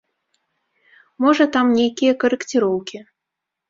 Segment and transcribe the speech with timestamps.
[1.27, 3.09] Можа, там нейкія карэкціроўкі.